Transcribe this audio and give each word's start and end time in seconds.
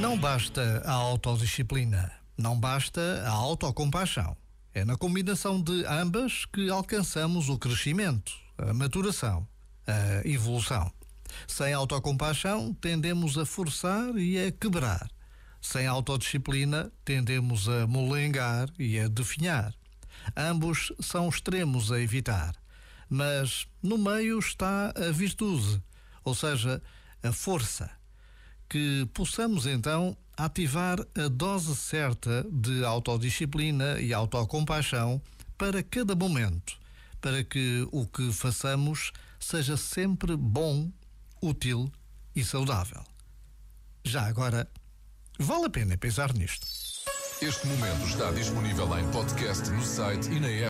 Não 0.00 0.18
basta 0.18 0.82
a 0.84 0.92
autodisciplina, 0.92 2.10
não 2.36 2.58
basta 2.58 3.22
a 3.24 3.30
autocompaixão. 3.30 4.36
É 4.74 4.84
na 4.84 4.96
combinação 4.96 5.62
de 5.62 5.84
ambas 5.86 6.44
que 6.44 6.68
alcançamos 6.70 7.48
o 7.48 7.58
crescimento, 7.58 8.32
a 8.58 8.74
maturação, 8.74 9.46
a 9.86 10.26
evolução. 10.26 10.90
Sem 11.46 11.72
autocompaixão, 11.72 12.74
tendemos 12.74 13.38
a 13.38 13.46
forçar 13.46 14.16
e 14.16 14.44
a 14.44 14.50
quebrar. 14.50 15.08
Sem 15.60 15.86
autodisciplina, 15.86 16.90
tendemos 17.04 17.68
a 17.68 17.86
molengar 17.86 18.68
e 18.78 18.98
a 18.98 19.06
definhar. 19.06 19.72
Ambos 20.36 20.92
são 21.00 21.28
extremos 21.28 21.92
a 21.92 22.00
evitar. 22.00 22.54
Mas 23.10 23.66
no 23.82 23.98
meio 23.98 24.38
está 24.38 24.94
a 24.96 25.10
virtude, 25.10 25.82
ou 26.22 26.34
seja, 26.34 26.80
a 27.22 27.32
força. 27.32 27.90
Que 28.68 29.04
possamos 29.12 29.66
então 29.66 30.16
ativar 30.36 31.00
a 31.00 31.28
dose 31.28 31.74
certa 31.74 32.46
de 32.50 32.84
autodisciplina 32.84 34.00
e 34.00 34.14
autocompaixão 34.14 35.20
para 35.58 35.82
cada 35.82 36.14
momento, 36.14 36.78
para 37.20 37.42
que 37.42 37.86
o 37.90 38.06
que 38.06 38.32
façamos 38.32 39.12
seja 39.40 39.76
sempre 39.76 40.36
bom, 40.36 40.90
útil 41.42 41.90
e 42.34 42.44
saudável. 42.44 43.02
Já 44.04 44.26
agora, 44.26 44.68
vale 45.38 45.66
a 45.66 45.70
pena 45.70 45.98
pensar 45.98 46.32
nisto. 46.32 46.66
Este 47.42 47.66
momento 47.66 48.06
está 48.06 48.30
disponível 48.32 48.98
em 48.98 49.10
podcast 49.10 49.68
no 49.70 49.82
site 49.82 50.30
e 50.30 50.40
na 50.40 50.48
app. 50.48 50.68